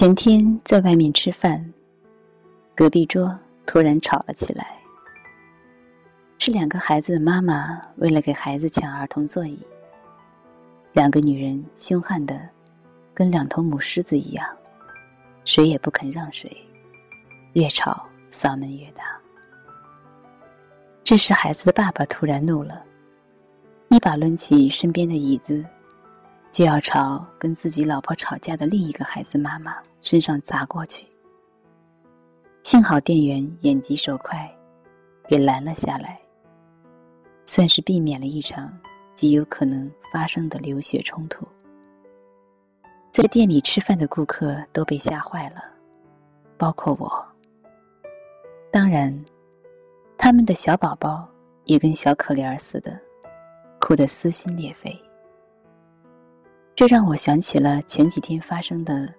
[0.00, 1.62] 前天在外面吃饭，
[2.74, 4.66] 隔壁桌突然吵了起来。
[6.38, 9.58] 是两个孩子的妈妈为了给孩子抢儿童座椅，
[10.94, 12.48] 两个女人凶悍的
[13.12, 14.48] 跟两头母狮子一样，
[15.44, 16.50] 谁也不肯让谁，
[17.52, 19.04] 越吵嗓门越大。
[21.04, 22.82] 这时，孩子的爸爸突然怒了，
[23.90, 25.62] 一把抡起身边的椅子。
[26.52, 31.06] 就要朝跟自己老婆吵架的另一个孩子妈妈身上砸过去。
[32.62, 34.50] 幸好店员眼疾手快，
[35.28, 36.20] 给拦了下来，
[37.46, 38.76] 算是避免了一场
[39.14, 41.46] 极有可能发生的流血冲突。
[43.12, 45.62] 在店里吃饭的顾客都被吓坏了，
[46.58, 47.26] 包括我。
[48.72, 49.12] 当然，
[50.18, 51.28] 他们的小宝宝
[51.64, 53.00] 也跟小可怜儿似的，
[53.80, 54.96] 哭得撕心裂肺。
[56.80, 59.12] 这让我想起了前几天发生的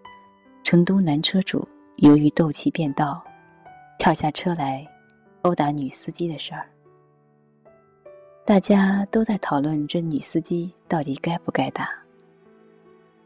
[0.64, 1.64] 成都男车主
[1.98, 3.24] 由于斗气变道，
[4.00, 4.84] 跳下车来
[5.44, 6.68] 殴打女司机的事儿。
[8.44, 11.88] 大家都在讨论这女司机到底该不该打。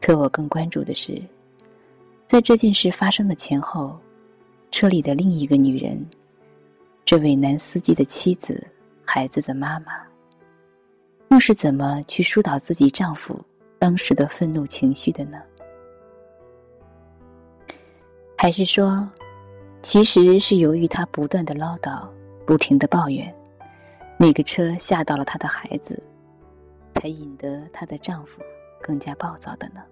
[0.02, 1.18] 可我更关注的是，
[2.26, 3.98] 在这件事发生的前后，
[4.70, 6.06] 车里的另一个女人，
[7.06, 8.62] 这位男司机的妻子、
[9.02, 9.94] 孩子的妈妈，
[11.30, 13.42] 又是怎么去疏导自己丈夫？
[13.78, 15.38] 当时的愤怒情绪的呢？
[18.36, 19.08] 还是说，
[19.82, 22.06] 其实是由于她不断的唠叨、
[22.46, 23.34] 不停的抱怨，
[24.18, 26.02] 那个车吓到了她的孩子，
[26.94, 28.40] 才引得她的丈夫
[28.80, 29.82] 更加暴躁的呢？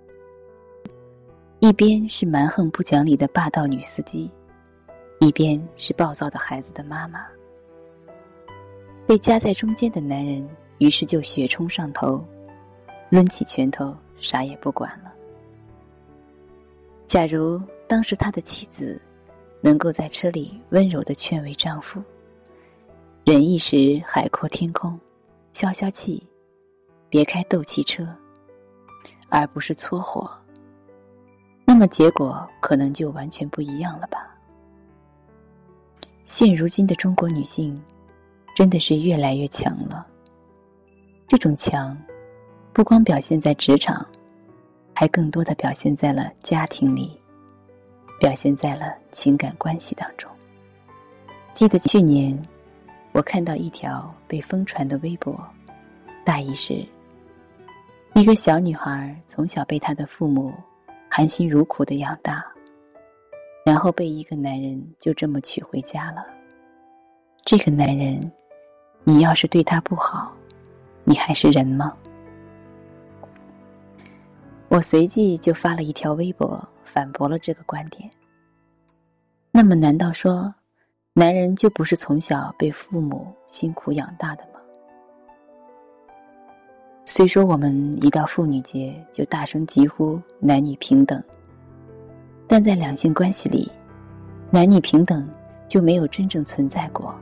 [1.61, 4.31] 一边是蛮横不讲理的霸道女司机，
[5.21, 7.27] 一边是暴躁的孩子的妈妈，
[9.07, 10.47] 被夹在中间的男人
[10.79, 12.25] 于是就血冲上头。
[13.15, 15.15] 抡起拳头，啥也不管了。
[17.07, 19.01] 假如当时他的妻子
[19.61, 22.03] 能够在车里温柔的劝慰丈夫，
[23.25, 24.99] 忍一时海阔天空，
[25.53, 26.27] 消消气，
[27.09, 28.05] 别开斗气车，
[29.29, 30.29] 而不是搓火，
[31.65, 34.29] 那么结果可能就完全不一样了吧？
[36.25, 37.81] 现如今的中国女性，
[38.57, 40.05] 真的是越来越强了。
[41.29, 41.97] 这种强。
[42.75, 44.05] 不光表现在职场，
[44.93, 47.17] 还更多的表现在了家庭里，
[48.19, 50.29] 表现在了情感关系当中。
[51.55, 52.37] 记得去年，
[53.13, 55.41] 我看到一条被疯传的微博，
[56.25, 56.85] 大意是：
[58.15, 60.53] 一个小女孩从小被她的父母
[61.09, 62.45] 含辛茹苦的养大，
[63.65, 66.27] 然后被一个男人就这么娶回家了。
[67.45, 68.33] 这个男人，
[69.05, 70.35] 你要是对他不好，
[71.05, 71.97] 你还是人吗？
[74.75, 78.11] 我随即就发了一条微博，反驳了这个观点。
[79.53, 80.53] 那么，难道说，
[81.13, 84.59] 男人就不是从小被父母辛苦养大的吗？
[87.05, 87.73] 虽说我们
[88.05, 91.23] 一到妇女节就大声疾呼男女平等，
[92.49, 93.71] 但在两性关系里，
[94.51, 95.25] 男女平等
[95.69, 97.15] 就没有真正存在过。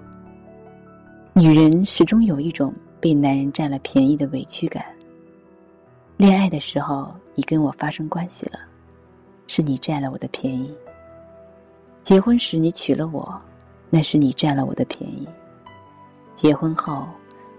[1.35, 4.83] 女人始终有一种被男人占了便宜的委屈感。
[6.23, 8.61] 恋爱的时候，你跟我发生关系了，
[9.49, 10.73] 是你占了我的便宜。
[12.05, 13.43] 结婚时你娶了我，
[13.91, 15.27] 那是你占了我的便宜。
[16.37, 17.09] 结婚后，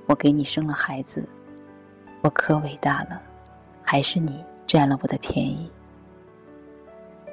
[0.06, 1.28] 我给你生了孩子，
[2.22, 3.22] 我可伟大了，
[3.84, 5.70] 还是你占了我的便宜。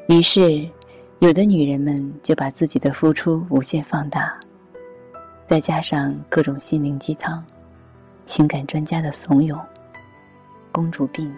[0.08, 0.68] 于是，
[1.20, 4.36] 有的女人们就把自己的付出无限放大，
[5.46, 7.40] 再加上各种心灵鸡汤、
[8.24, 9.56] 情感专家的怂恿。
[10.72, 11.32] 公主病、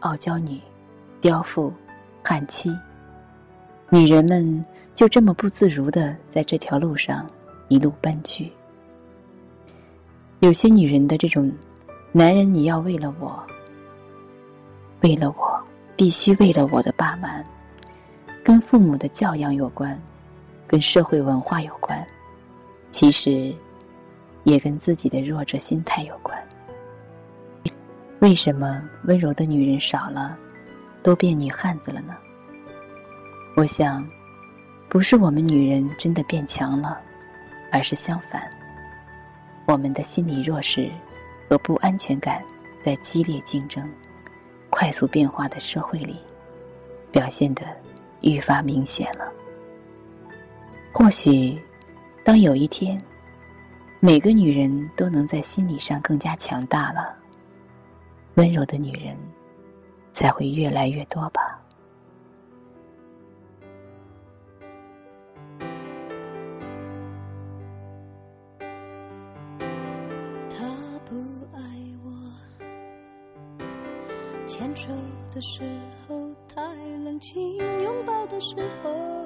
[0.00, 0.60] 傲娇女、
[1.20, 1.72] 刁妇、
[2.22, 2.76] 悍妻，
[3.90, 4.64] 女人们
[4.94, 7.28] 就这么不自如的在这条路上
[7.68, 8.50] 一路奔去。
[10.40, 11.50] 有些女人的这种，
[12.12, 13.42] 男人你要为了我，
[15.02, 15.62] 为了我，
[15.96, 17.44] 必须为了我的霸蛮，
[18.42, 19.98] 跟父母的教养有关，
[20.66, 22.06] 跟社会文化有关，
[22.90, 23.54] 其实
[24.42, 26.33] 也跟自己的弱者心态有关。
[28.24, 30.34] 为什么温柔的女人少了，
[31.02, 32.16] 都变女汉子了呢？
[33.54, 34.02] 我想，
[34.88, 36.98] 不是我们女人真的变强了，
[37.70, 38.48] 而是相反，
[39.66, 40.90] 我们的心理弱势
[41.50, 42.42] 和不安全感
[42.82, 43.86] 在激烈竞争、
[44.70, 46.16] 快速变化的社会里，
[47.12, 47.62] 表现得
[48.22, 49.30] 愈发明显了。
[50.94, 51.60] 或许，
[52.24, 52.98] 当有一天，
[54.00, 57.14] 每个女人都能在心理上更加强大了。
[58.36, 59.16] 温柔的女人
[60.10, 61.60] 才会越来越多吧。
[70.50, 70.68] 他
[71.08, 71.14] 不
[71.52, 71.60] 爱
[72.02, 72.10] 我
[74.46, 74.88] 牵手
[75.32, 75.62] 的时
[76.06, 76.60] 候太
[77.04, 79.23] 冷清拥抱的时候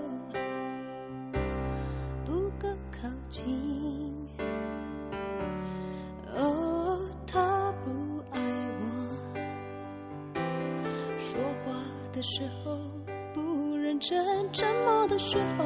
[12.39, 12.79] 时候
[13.35, 14.17] 不认真，
[14.53, 15.65] 沉默的时候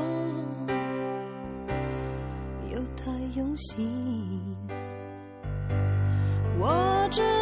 [2.70, 4.56] 又太用心。
[6.58, 7.20] 我知。
[7.20, 7.41] 道。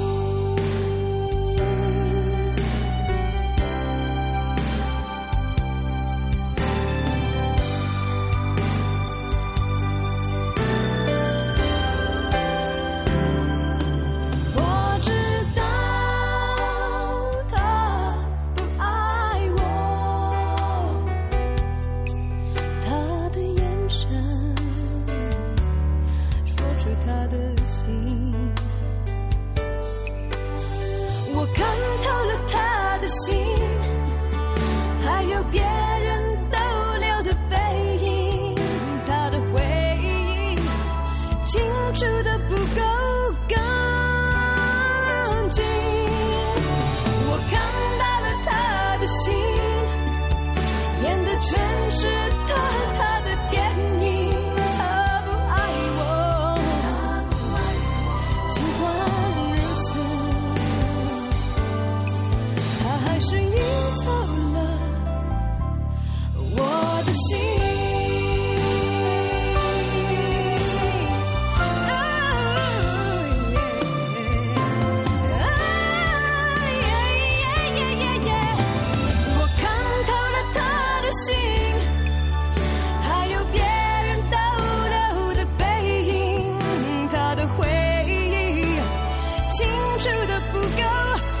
[90.01, 91.40] 输得不够。